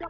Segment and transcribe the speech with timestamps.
[0.00, 0.08] G'day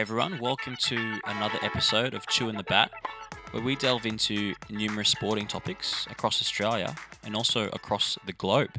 [0.00, 2.90] everyone, welcome to another episode of Chewing the Bat,
[3.52, 8.70] where we delve into numerous sporting topics across Australia and also across the globe.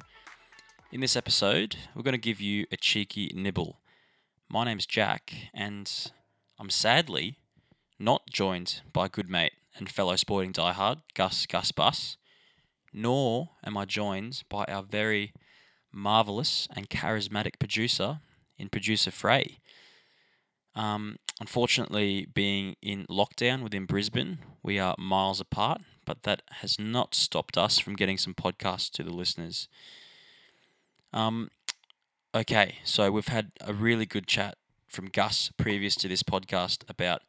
[0.92, 3.80] In this episode, we're going to give you a cheeky nibble.
[4.50, 6.12] My name's Jack, and
[6.60, 7.38] I'm sadly
[7.98, 12.18] not joined by good mate and fellow sporting diehard Gus Gus Bus,
[12.94, 15.32] nor am I joined by our very
[15.94, 18.20] marvelous and charismatic producer
[18.58, 19.60] in producer Frey.
[20.76, 27.16] Um, unfortunately, being in lockdown within Brisbane, we are miles apart, but that has not
[27.16, 29.70] stopped us from getting some podcasts to the listeners.
[31.14, 31.52] Um,
[32.36, 34.58] okay, so we've had a really good chat
[34.90, 37.22] from Gus previous to this podcast about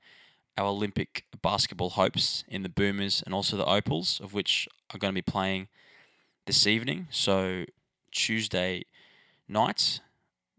[0.56, 5.12] our Olympic basketball hopes in the Boomers and also the Opals, of which are going
[5.12, 5.69] to be playing
[6.47, 7.06] this evening.
[7.11, 7.64] So
[8.12, 8.84] Tuesday
[9.48, 10.00] night.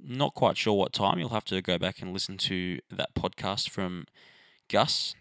[0.04, 1.20] Not quite sure what time.
[1.20, 4.06] You'll have to go back and listen to that podcast from
[4.70, 5.16] Gus.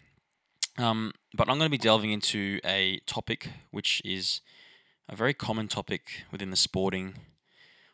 [0.77, 4.41] Um, but I'm going to be delving into a topic which is
[5.07, 7.15] a very common topic within the sporting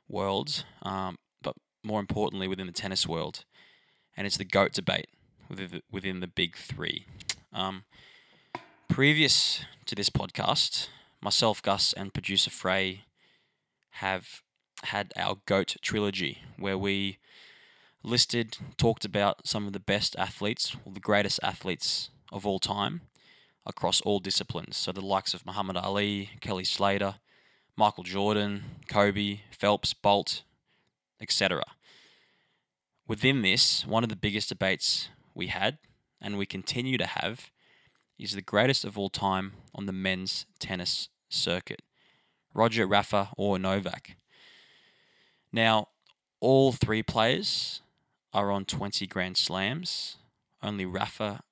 [0.07, 3.44] world, um, but more importantly within the tennis world,
[4.17, 5.07] and it's the GOAT debate
[5.91, 7.05] within the, big three.
[7.53, 7.85] Um,
[8.89, 10.89] previous to this podcast,
[11.21, 13.03] myself, Gus, and producer Frey
[13.91, 14.41] have
[14.83, 17.19] had our GOAT trilogy where we
[18.03, 23.01] listed, talked about some of the best athletes, or the greatest athletes of all time
[23.65, 24.77] across all disciplines.
[24.77, 27.15] So the likes of Muhammad Ali, Kelly Slater,
[27.75, 30.43] Michael Jordan, Kobe, Phelps, Bolt,
[31.21, 31.63] etc.
[33.08, 35.77] Within this, one of the biggest debates we had
[36.22, 37.52] and we continue to have
[38.19, 41.81] is the greatest of all time on the men's tennis circuit.
[42.53, 44.18] Roger, Rafa, or Novak.
[45.53, 45.88] Now,
[46.41, 47.81] all three players
[48.34, 50.18] are on 20 Grand Slams,
[50.62, 51.44] only Rafa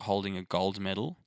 [0.00, 1.18] holding a gold medal.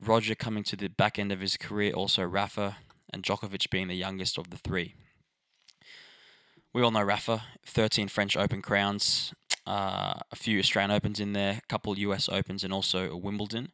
[0.00, 2.78] Roger coming to the back end of his career, also Rafa,
[3.10, 4.94] and Djokovic being the youngest of the three.
[6.76, 9.32] We all know Rafa, 13 French Open crowns,
[9.66, 13.72] uh, a few Australian Opens in there, a couple US Opens, and also a Wimbledon.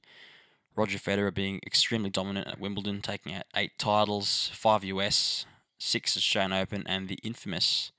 [0.76, 5.46] Roger Federer being extremely dominant at Wimbledon, taking out eight titles, five US,
[5.78, 7.90] six Australian Open, and the infamous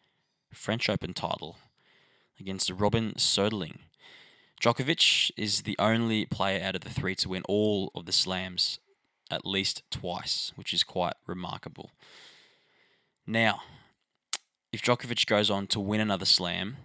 [0.53, 1.57] French Open title
[2.39, 3.79] against Robin Soderling.
[4.61, 8.79] Djokovic is the only player out of the three to win all of the slams
[9.29, 11.91] at least twice, which is quite remarkable.
[13.27, 13.63] Now,
[14.73, 16.77] if Djokovic goes on to win another slam,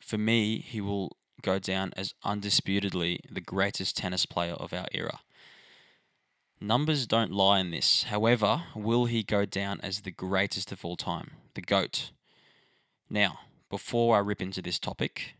[0.00, 5.20] for me, he will go down as undisputedly the greatest tennis player of our era.
[6.60, 8.02] Numbers don't lie in this.
[8.04, 12.10] However, will he go down as the greatest of all time, the GOAT?
[13.08, 13.38] Now,
[13.70, 15.36] before I rip into this topic,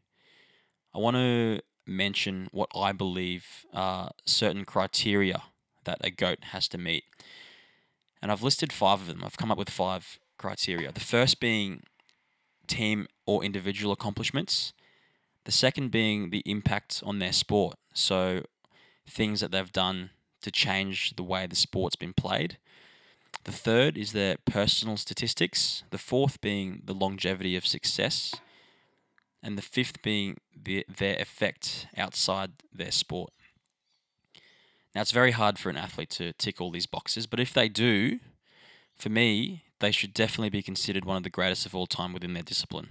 [0.95, 5.43] I want to mention what I believe are certain criteria
[5.85, 7.05] that a GOAT has to meet.
[8.23, 9.23] And I've listed five of them.
[9.23, 10.91] I've come up with five criteria.
[10.91, 11.83] The first being
[12.67, 14.73] team or individual accomplishments.
[15.45, 17.77] The second being the impact on their sport.
[17.93, 18.43] So,
[19.09, 20.11] things that they've done
[20.43, 22.57] to change the way the sport's been played.
[23.45, 25.83] The third is their personal statistics.
[25.91, 28.35] The fourth being the longevity of success.
[29.43, 33.33] And the fifth being the, their effect outside their sport.
[34.95, 37.69] Now, it's very hard for an athlete to tick all these boxes, but if they
[37.69, 38.19] do,
[38.97, 42.35] for me, they should definitely be considered one of the greatest of all time within
[42.35, 42.89] their discipline.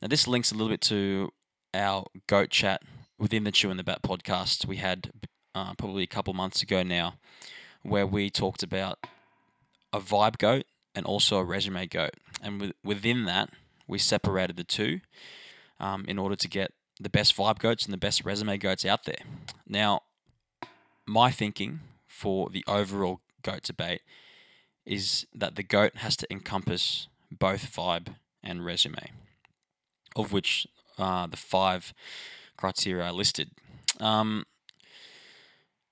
[0.00, 1.32] Now, this links a little bit to
[1.74, 2.82] our GOAT chat
[3.18, 5.10] within the Chewing the Bat podcast we had
[5.54, 7.14] uh, probably a couple months ago now,
[7.82, 9.06] where we talked about
[9.92, 10.64] a vibe goat
[10.94, 12.14] and also a resume goat.
[12.42, 13.50] And within that,
[13.88, 15.00] we separated the two
[15.80, 19.04] um, in order to get the best vibe goats and the best resume goats out
[19.04, 19.20] there.
[19.66, 20.02] Now,
[21.06, 24.02] my thinking for the overall goat debate
[24.86, 29.10] is that the goat has to encompass both vibe and resume,
[30.14, 30.66] of which
[30.98, 31.92] uh, the five
[32.56, 33.50] criteria are listed.
[34.00, 34.44] Um,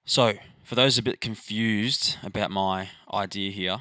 [0.04, 3.78] so, for those a bit confused about my idea here,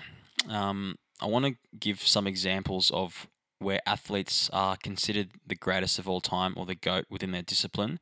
[0.50, 3.28] um, I want to give some examples of
[3.60, 8.00] where athletes are considered the greatest of all time or the GOAT within their discipline,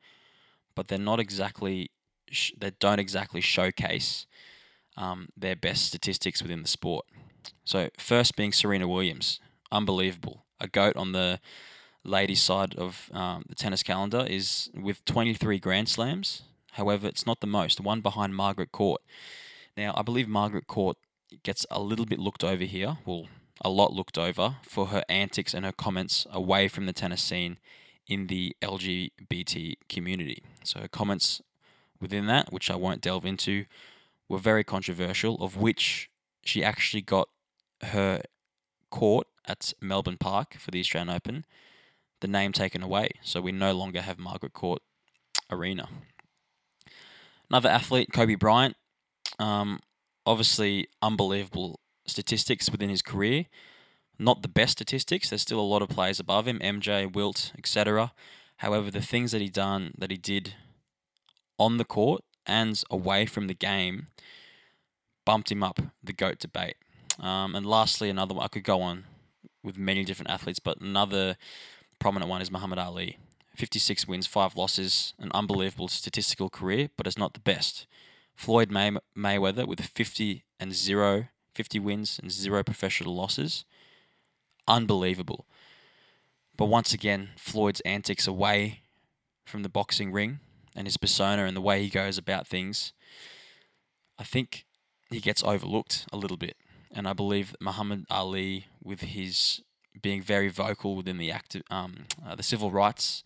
[0.76, 1.92] but they're not exactly,
[2.30, 4.26] sh- they don't exactly showcase
[5.02, 7.06] um, their best statistics within the sport.
[7.66, 9.40] So, first being Serena Williams,
[9.72, 10.46] unbelievable.
[10.60, 11.40] A GOAT on the
[12.04, 16.44] ladies' side of um, the tennis calendar is with 23 Grand Slams.
[16.74, 19.02] However, it's not the most, one behind Margaret Court.
[19.76, 20.98] Now, I believe Margaret Court
[21.44, 23.28] gets a little bit looked over here, well,
[23.62, 27.58] a lot looked over, for her antics and her comments away from the tennis scene
[28.08, 30.44] in the LGBT community.
[30.64, 31.42] So comments
[32.00, 33.66] within that, which I won't delve into,
[34.32, 36.10] were very controversial, of which
[36.44, 37.28] she actually got
[37.82, 38.22] her
[38.90, 41.46] court at Melbourne Park for the Australian Open,
[42.22, 43.10] the name taken away.
[43.22, 44.82] So we no longer have Margaret Court
[45.50, 45.90] Arena.
[47.50, 48.78] Another athlete, Kobe Bryant,
[49.38, 49.80] um,
[50.26, 53.48] obviously unbelievable statistics within his career.
[54.18, 55.30] Not the best statistics.
[55.30, 58.14] There's still a lot of players above him, MJ, Wilt, etc.
[58.58, 60.54] However, the things that he done, that he did
[61.58, 64.08] on the court and away from the game,
[65.26, 66.76] bumped him up the goat debate.
[67.20, 69.06] Um, and lastly, another one I could go on
[69.64, 71.38] with many different athletes, but another
[72.00, 73.18] prominent one is Muhammad Ali.
[73.56, 77.86] 56 wins, 5 losses, an unbelievable statistical career, but it's not the best.
[78.36, 83.66] Floyd May- Mayweather with 50 and 0, 50 wins and 0 professional losses.
[84.68, 85.46] Unbelievable.
[86.58, 88.82] But once again, Floyd's antics away
[89.46, 90.40] from the boxing ring
[90.76, 92.94] and his persona and the way he goes about things,
[94.18, 94.66] I think
[95.10, 96.56] he gets overlooked a little bit.
[96.94, 99.62] And I believe that Muhammad Ali, with his
[100.02, 103.24] being very vocal within the active, um, uh, the civil rights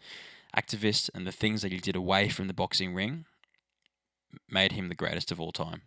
[0.55, 3.25] activist and the things that he did away from the boxing ring,
[4.49, 5.81] made him the greatest of all time.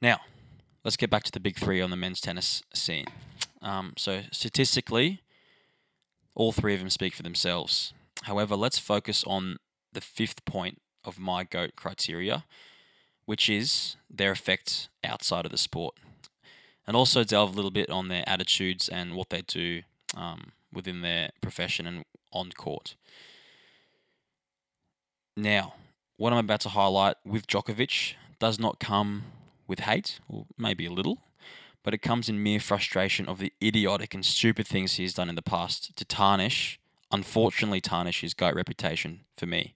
[0.00, 0.20] Now,
[0.84, 3.06] let's get back to the big three on the men's tennis scene.
[3.62, 5.22] Um, so, statistically,
[6.34, 7.92] all three of them speak for themselves.
[8.26, 9.58] However, let's focus on
[9.92, 12.44] the fifth point of my GOAT criteria,
[13.24, 15.94] which is their effect outside of the sport.
[16.88, 19.82] And also delve a little bit on their attitudes and what they do
[20.16, 22.96] um, within their profession and on court.
[25.36, 25.74] Now,
[26.16, 29.22] what I'm about to highlight with Djokovic does not come
[29.68, 31.22] with hate, or maybe a little,
[31.84, 35.36] but it comes in mere frustration of the idiotic and stupid things he's done in
[35.36, 36.80] the past to tarnish,
[37.10, 39.74] unfortunately, tarnish his GOAT reputation for me.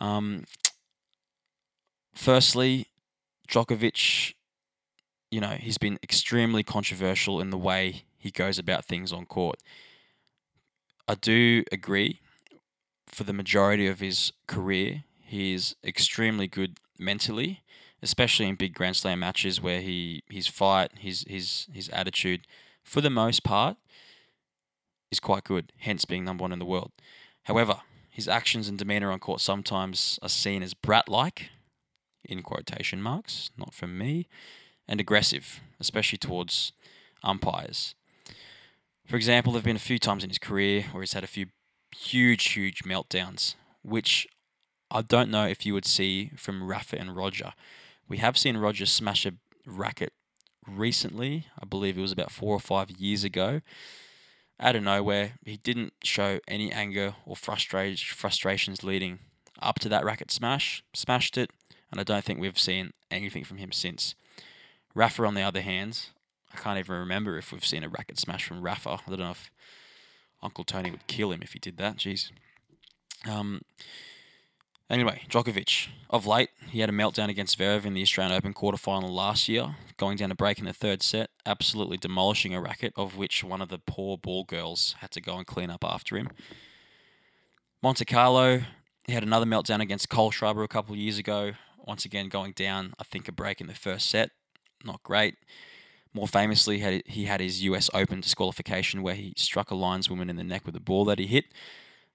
[0.00, 0.44] Um,
[2.14, 2.86] firstly,
[3.48, 4.34] Djokovic,
[5.30, 9.56] you know, he's been extremely controversial in the way he goes about things on court.
[11.08, 12.20] I do agree
[13.06, 17.62] for the majority of his career, he is extremely good mentally,
[18.02, 22.46] especially in big Grand Slam matches where he his fight, his his his attitude,
[22.82, 23.76] for the most part,
[25.10, 25.72] is quite good.
[25.78, 26.92] Hence being number one in the world.
[27.44, 27.80] However,
[28.10, 31.50] his actions and demeanor on court sometimes are seen as brat-like,
[32.24, 34.26] in quotation marks, not from me,
[34.88, 36.72] and aggressive, especially towards
[37.22, 37.94] umpires.
[39.06, 41.28] For example, there have been a few times in his career where he's had a
[41.28, 41.46] few
[41.96, 44.26] huge, huge meltdowns, which
[44.90, 47.52] I don't know if you would see from Rafa and Roger.
[48.08, 49.32] We have seen Roger smash a
[49.64, 50.12] racket
[50.66, 51.46] recently.
[51.60, 53.60] I believe it was about four or five years ago.
[54.58, 59.18] Out of nowhere, he didn't show any anger or frustra- frustrations leading
[59.60, 60.82] up to that racket smash.
[60.94, 61.50] Smashed it,
[61.90, 64.14] and I don't think we've seen anything from him since.
[64.94, 66.06] Rafa, on the other hand,
[66.54, 68.98] I can't even remember if we've seen a racket smash from Rafa.
[69.06, 69.50] I don't know if
[70.42, 71.96] Uncle Tony would kill him if he did that.
[71.96, 72.30] Jeez.
[73.28, 73.60] Um,
[74.90, 75.88] anyway, Djokovic.
[76.08, 79.76] Of late, he had a meltdown against Zverev in the Australian Open quarterfinal last year,
[79.96, 83.60] going down a break in the third set, absolutely demolishing a racket, of which one
[83.60, 86.28] of the poor ball girls had to go and clean up after him.
[87.82, 88.62] Monte Carlo,
[89.06, 92.52] he had another meltdown against Cole Kohlschreiber a couple of years ago, once again going
[92.52, 94.30] down, I think, a break in the first set.
[94.84, 95.36] Not great.
[96.14, 100.44] More famously, he had his US Open disqualification where he struck a lineswoman in the
[100.44, 101.46] neck with a ball that he hit.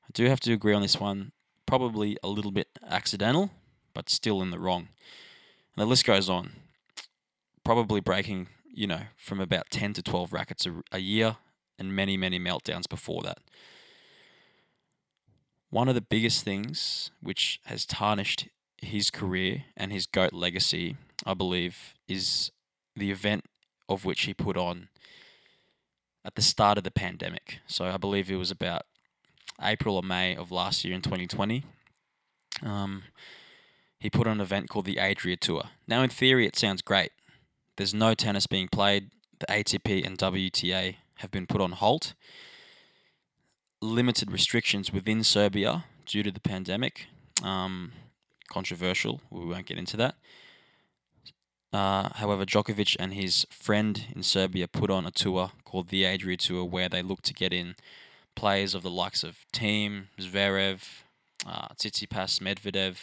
[0.03, 1.33] I do have to agree on this one.
[1.71, 3.49] Probably a little bit accidental,
[3.93, 4.89] but still in the wrong.
[5.73, 6.51] And the list goes on.
[7.63, 11.37] Probably breaking, you know, from about 10 to 12 rackets a, a year
[11.79, 13.37] and many, many meltdowns before that.
[15.69, 18.49] One of the biggest things which has tarnished
[18.81, 22.51] his career and his GOAT legacy, I believe, is
[22.97, 23.45] the event
[23.87, 24.89] of which he put on
[26.25, 27.59] at the start of the pandemic.
[27.65, 28.81] So I believe it was about
[29.61, 31.63] April or May of last year in 2020.
[32.63, 33.03] Um,
[33.99, 35.63] he put on an event called the Adria Tour.
[35.87, 37.11] Now, in theory, it sounds great.
[37.77, 39.11] There's no tennis being played.
[39.39, 42.13] The ATP and WTA have been put on halt.
[43.81, 47.07] Limited restrictions within Serbia due to the pandemic.
[47.43, 47.93] Um,
[48.49, 49.21] controversial.
[49.29, 50.15] We won't get into that.
[51.73, 56.37] Uh, however, Djokovic and his friend in Serbia put on a tour called the Adria
[56.37, 57.75] Tour, where they look to get in
[58.35, 60.81] players of the likes of Thiem, Zverev,
[61.45, 62.97] uh, Tsitsipas, Medvedev,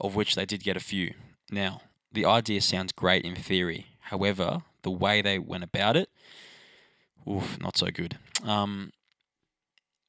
[0.00, 1.14] of which they did get a few.
[1.50, 3.86] Now, the idea sounds great in theory.
[4.00, 6.08] However, the way they went about it,
[7.28, 8.18] oof, not so good.
[8.44, 8.92] Um,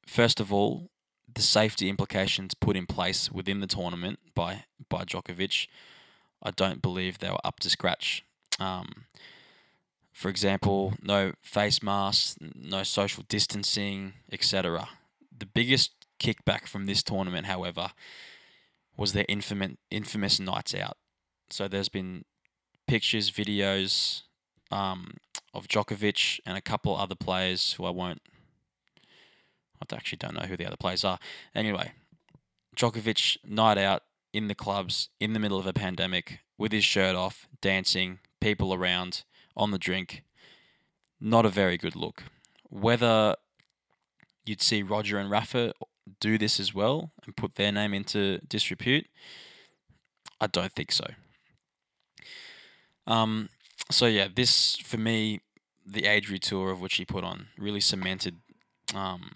[0.06, 0.90] first of all,
[1.32, 5.66] the safety implications put in place within the tournament by by Djokovic,
[6.42, 8.24] I don't believe they were up to scratch.
[8.60, 9.06] Um,
[10.14, 14.88] for example, no face masks, no social distancing, etc.
[15.36, 15.90] The biggest
[16.20, 17.90] kickback from this tournament, however,
[18.96, 20.96] was their infamous infamous nights out.
[21.50, 22.24] So there's been
[22.86, 24.22] pictures, videos
[24.70, 25.16] um,
[25.52, 28.22] of Djokovic and a couple other players who I won't
[29.82, 31.18] I actually don't know who the other players are.
[31.54, 31.92] Anyway,
[32.76, 37.16] Djokovic night out in the clubs in the middle of a pandemic with his shirt
[37.16, 39.24] off, dancing, people around
[39.56, 40.22] on the drink.
[41.20, 42.24] Not a very good look.
[42.68, 43.36] Whether
[44.44, 45.72] you'd see Roger and Rafa
[46.20, 49.06] do this as well and put their name into disrepute,
[50.40, 51.06] I don't think so.
[53.06, 53.48] Um,
[53.90, 55.40] so yeah, this for me,
[55.86, 58.36] the Adria tour of which he put on really cemented
[58.94, 59.32] um,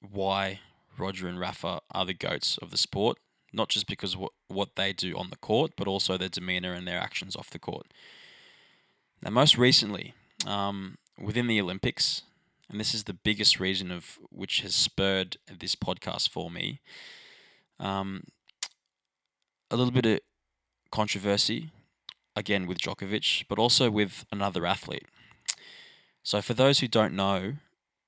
[0.00, 0.60] why
[0.98, 3.18] Roger and Rafa are the goats of the sport,
[3.52, 6.86] not just because what what they do on the court, but also their demeanor and
[6.86, 7.86] their actions off the court.
[9.22, 10.14] Now, most recently,
[10.46, 12.22] um, within the Olympics,
[12.70, 16.80] and this is the biggest reason of which has spurred this podcast for me.
[17.78, 18.24] Um,
[19.70, 20.20] a little bit of
[20.90, 21.70] controversy,
[22.34, 25.06] again with Djokovic, but also with another athlete.
[26.22, 27.54] So, for those who don't know,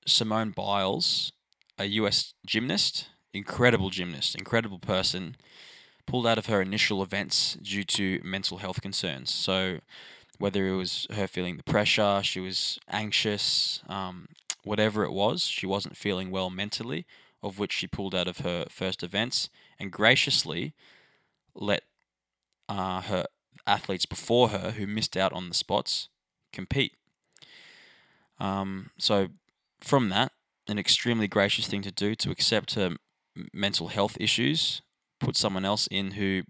[0.05, 1.31] Simone Biles
[1.77, 5.35] a US gymnast, incredible gymnast, incredible person,
[6.05, 9.33] pulled out of her initial events due to mental health concerns.
[9.33, 9.79] So,
[10.43, 14.27] whether it was her feeling the pressure, she was anxious, um,
[14.65, 17.05] whatever it was, she wasn't feeling well mentally,
[17.41, 20.73] of which she pulled out of her first events and graciously
[21.55, 21.83] let
[22.67, 23.25] uh, her
[23.65, 26.09] athletes before her who missed out on the spots
[26.51, 26.91] compete.
[28.37, 29.29] Um, so,
[29.79, 30.33] from that,
[30.67, 32.97] an extremely gracious thing to do to accept her
[33.53, 34.81] mental health issues,
[35.21, 36.43] put someone else in who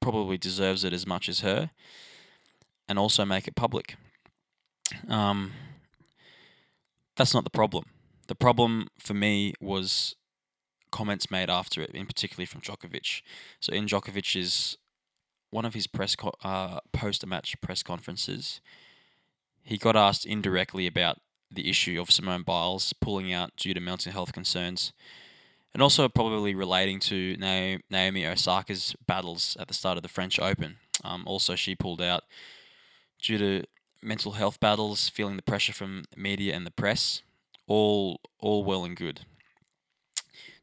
[0.00, 1.70] probably deserves it as much as her,
[2.88, 3.96] and also make it public.
[5.08, 5.52] Um,
[7.16, 7.84] that's not the problem.
[8.28, 10.16] The problem for me was
[10.90, 13.22] comments made after it, in particularly from Djokovic.
[13.60, 14.76] So in Djokovic's
[15.50, 18.60] one of his press co- uh, post-match press conferences,
[19.62, 21.18] he got asked indirectly about
[21.50, 24.92] the issue of Simone Biles pulling out due to mental health concerns,
[25.72, 30.76] and also probably relating to Naomi Osaka's battles at the start of the French Open.
[31.04, 32.24] Um, also, she pulled out
[33.20, 33.64] due to
[34.02, 37.22] mental health battles, feeling the pressure from media and the press.
[37.66, 39.22] All, all well and good.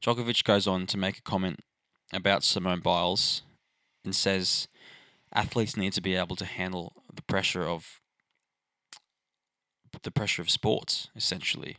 [0.02, 1.60] Djokovic goes on to make a comment
[2.14, 3.42] about Simone Biles
[4.06, 4.68] and says
[5.34, 8.00] athletes need to be able to handle the pressure of
[10.04, 11.78] the pressure of sports, essentially.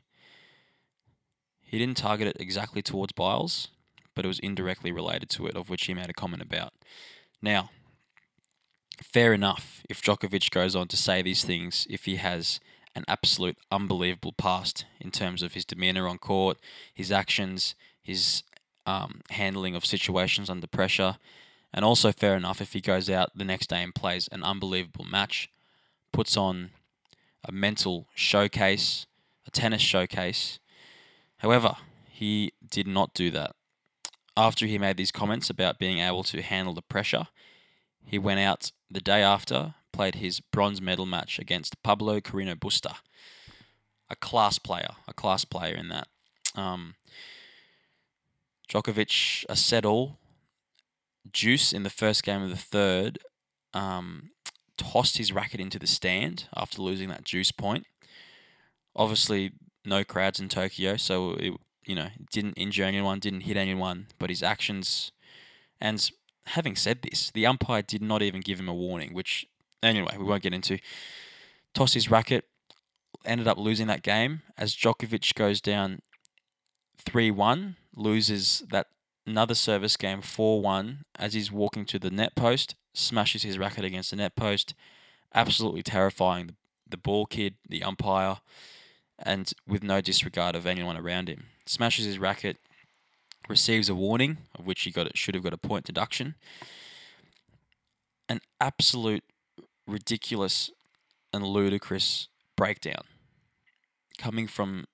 [1.60, 3.68] He didn't target it exactly towards Biles,
[4.14, 6.72] but it was indirectly related to it, of which he made a comment about.
[7.42, 7.70] Now,
[9.02, 12.60] fair enough if Djokovic goes on to say these things, if he has
[12.94, 16.58] an absolute unbelievable past in terms of his demeanor on court,
[16.92, 18.42] his actions, his
[18.86, 21.16] um, handling of situations under pressure,
[21.72, 25.04] and also fair enough if he goes out the next day and plays an unbelievable
[25.04, 25.50] match,
[26.12, 26.70] puts on
[27.44, 29.06] a mental showcase,
[29.46, 30.60] a tennis showcase.
[31.38, 31.76] However,
[32.08, 33.56] he did not do that.
[34.36, 37.26] After he made these comments about being able to handle the pressure,
[38.06, 42.96] he went out the day after, played his bronze medal match against Pablo Carreno Busta,
[44.08, 46.08] a class player, a class player in that.
[46.54, 46.94] Um,
[48.68, 50.18] Djokovic, a set all,
[51.30, 53.18] Deuce in the first game of the third,
[53.72, 54.30] um,
[54.76, 57.86] tossed his racket into the stand after losing that deuce point.
[58.96, 59.52] Obviously,
[59.84, 64.30] no crowds in Tokyo, so it you know didn't injure anyone, didn't hit anyone, but
[64.30, 65.12] his actions.
[65.80, 66.10] And
[66.48, 69.46] having said this, the umpire did not even give him a warning, which
[69.82, 70.78] anyway we won't get into.
[71.72, 72.44] Tossed his racket,
[73.24, 76.00] ended up losing that game as Djokovic goes down
[76.98, 78.88] three one, loses that
[79.26, 83.84] another service game 4 1 as he's walking to the net post, smashes his racket
[83.84, 84.74] against the net post.
[85.34, 86.54] Absolutely terrifying the,
[86.88, 88.38] the ball kid, the umpire,
[89.18, 91.46] and with no disregard of anyone around him.
[91.66, 92.58] Smashes his racket,
[93.48, 96.34] receives a warning, of which he got should have got a point deduction.
[98.28, 99.24] an absolute
[99.86, 100.70] ridiculous
[101.32, 103.02] and ludicrous breakdown
[104.18, 104.86] coming from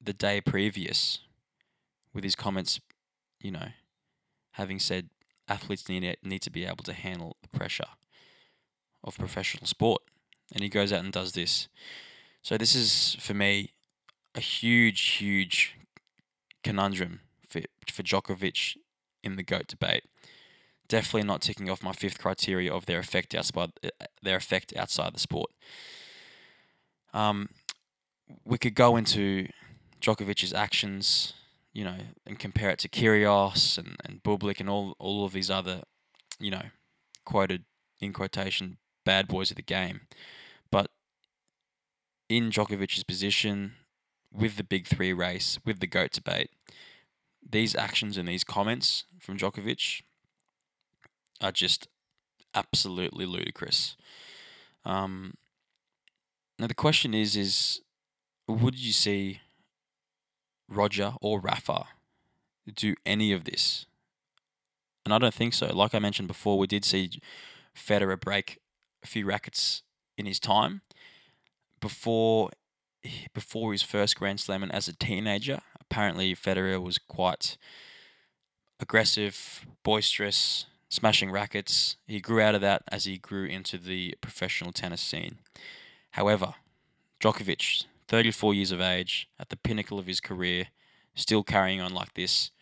[0.00, 1.18] the day previous
[2.14, 2.80] with his comments,
[3.40, 3.68] you know,
[4.52, 5.08] having said
[5.48, 7.88] athletes need need to be able to handle the pressure
[9.04, 10.02] of professional sport,
[10.52, 11.68] and he goes out and does this.
[12.42, 13.72] So this is for me
[14.34, 15.76] a huge, huge
[16.64, 17.20] conundrum
[17.60, 18.76] for Djokovic
[19.22, 20.04] in the goat debate.
[20.88, 23.70] Definitely not ticking off my fifth criteria of their effect outside
[24.22, 25.50] their effect outside the sport.
[27.14, 27.48] Um,
[28.44, 29.48] we could go into
[30.00, 31.34] Djokovic's actions,
[31.72, 35.50] you know, and compare it to Kyrgios and, and Bublik and all all of these
[35.50, 35.82] other,
[36.38, 36.64] you know,
[37.24, 37.64] quoted
[38.00, 40.02] in quotation bad boys of the game.
[40.70, 40.90] But
[42.28, 43.74] in Djokovic's position,
[44.32, 46.50] with the big three race, with the GOAT debate,
[47.48, 50.02] these actions and these comments from Djokovic
[51.40, 51.88] are just
[52.54, 53.96] absolutely ludicrous.
[54.84, 55.34] Um,
[56.58, 57.80] now the question is: is
[58.48, 59.40] would you see
[60.68, 61.86] Roger or Rafa
[62.74, 63.86] do any of this?
[65.04, 65.66] And I don't think so.
[65.74, 67.10] Like I mentioned before, we did see
[67.76, 68.58] Federer break
[69.02, 69.82] a few rackets
[70.16, 70.82] in his time
[71.80, 72.50] before
[73.34, 75.60] before his first Grand Slam and as a teenager.
[75.92, 77.58] Apparently, Federer was quite
[78.80, 81.96] aggressive, boisterous, smashing rackets.
[82.06, 85.40] He grew out of that as he grew into the professional tennis scene.
[86.12, 86.54] However,
[87.20, 90.68] Djokovic, 34 years of age, at the pinnacle of his career,
[91.14, 92.52] still carrying on like this.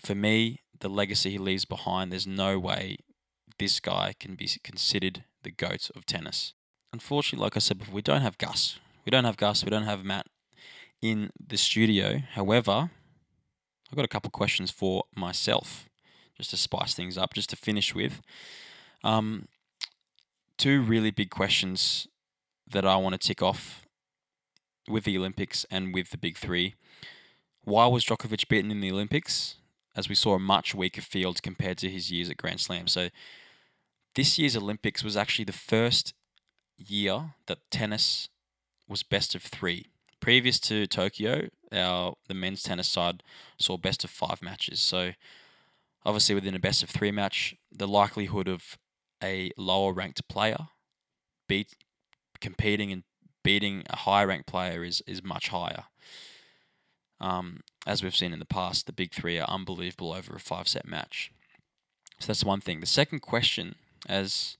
[0.00, 2.98] For me, the legacy he leaves behind, there's no way
[3.58, 6.54] this guy can be considered the GOAT of tennis.
[6.92, 8.78] Unfortunately, like I said before, we don't have Gus.
[9.04, 9.64] We don't have Gus.
[9.64, 10.28] We don't have Matt
[11.10, 12.22] in the studio.
[12.32, 12.90] However,
[13.90, 15.88] I've got a couple questions for myself
[16.36, 18.20] just to spice things up, just to finish with.
[19.04, 19.48] Um,
[20.58, 22.06] two really big questions
[22.68, 23.86] that I want to tick off
[24.88, 26.74] with the Olympics and with the big three.
[27.62, 29.56] Why was Djokovic beaten in the Olympics?
[29.96, 32.86] As we saw a much weaker field compared to his years at Grand Slam.
[32.86, 33.08] So
[34.14, 36.12] this year's Olympics was actually the first
[36.76, 38.28] year that tennis
[38.88, 39.86] was best of three.
[40.20, 43.22] Previous to Tokyo, our the men's tennis side
[43.58, 44.80] saw best of five matches.
[44.80, 45.12] So
[46.04, 48.78] obviously within a best of three match, the likelihood of
[49.22, 50.68] a lower ranked player
[51.48, 51.74] beat
[52.40, 53.02] competing and
[53.42, 55.84] beating a higher ranked player is is much higher.
[57.20, 60.68] Um, as we've seen in the past, the big three are unbelievable over a five
[60.68, 61.30] set match.
[62.18, 62.80] So that's one thing.
[62.80, 63.76] The second question,
[64.08, 64.56] as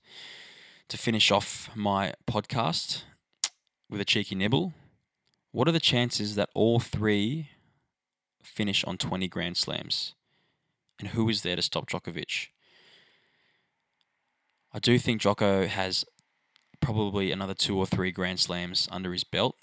[0.89, 3.03] to finish off my podcast
[3.89, 4.73] with a cheeky nibble,
[5.57, 7.49] what are the chances that all three
[8.43, 10.13] finish on 20 Grand Slams?
[10.99, 12.49] And who is there to stop Djokovic?
[14.71, 16.05] I do think Jocko has
[16.79, 19.55] probably another two or three Grand Slams under his belt,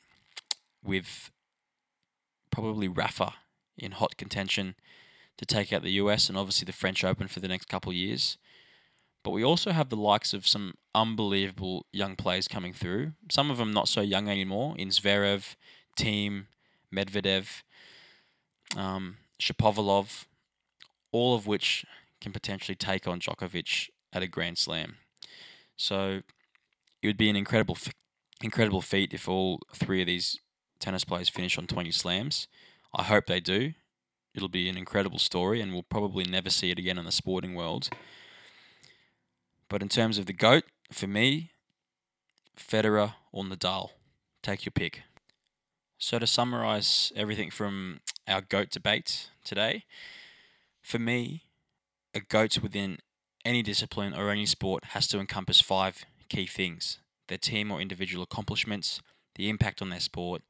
[0.83, 1.31] with
[2.51, 3.35] probably Rafa
[3.79, 4.75] in hot contention
[5.37, 7.97] to take out the US and obviously the French Open for the next couple of
[7.97, 8.37] years.
[9.23, 13.13] But we also have the likes of some unbelievable young players coming through.
[13.31, 15.55] Some of them not so young anymore in Zverev,
[15.97, 16.47] Thiem,
[16.95, 17.63] Medvedev,
[18.77, 20.25] um, Shapovalov,
[21.13, 21.85] all of which
[22.21, 24.97] can potentially take on Djokovic at a Grand Slam.
[25.77, 26.23] So
[27.03, 27.77] it would be an incredible,
[28.43, 30.39] incredible feat if all three of these
[30.79, 32.49] tennis players finish on 20 slams.
[32.95, 33.75] I hope they do.
[34.35, 37.55] It'll be an incredible story, and we'll probably never see it again in the sporting
[37.55, 37.89] world.
[39.69, 41.51] But in terms of the GOAT, for me,
[42.57, 43.91] Federer or Nadal.
[44.43, 45.03] Take your pick.
[46.07, 49.87] So, to summarize everything from our GOAT debate today,
[50.83, 51.45] for me,
[52.13, 52.99] a GOAT within
[53.43, 58.23] any discipline or any sport has to encompass five key things their team or individual
[58.23, 59.01] accomplishments,
[59.37, 60.43] the impact on their sport,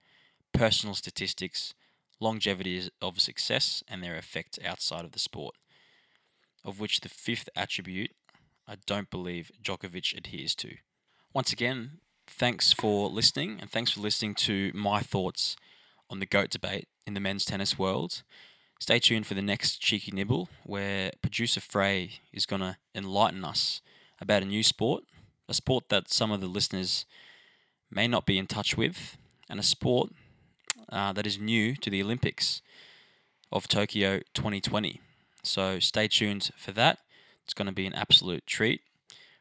[0.52, 1.72] personal statistics,
[2.18, 5.54] longevity of success, and their effect outside of the sport.
[6.64, 8.10] Of which the fifth attribute
[8.66, 10.78] I don't believe Djokovic adheres to.
[11.32, 15.56] Once again, thanks for listening, and thanks for listening to my thoughts
[16.10, 18.22] on the GOAT debate in the men's tennis world.
[18.80, 23.80] Stay tuned for the next Cheeky Nibble, where producer Frey is going to enlighten us
[24.20, 25.04] about a new sport
[25.48, 27.06] a sport that some of the listeners
[27.90, 29.16] may not be in touch with,
[29.48, 30.10] and a sport
[30.90, 32.62] uh, that is new to the Olympics
[33.52, 35.00] of Tokyo 2020.
[35.42, 36.98] So stay tuned for that.
[37.44, 38.80] It's going to be an absolute treat.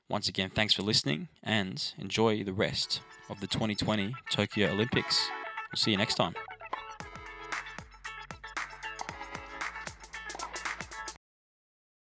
[0.09, 5.29] Once again, thanks for listening and enjoy the rest of the 2020 Tokyo Olympics.
[5.71, 6.35] We'll see you next time.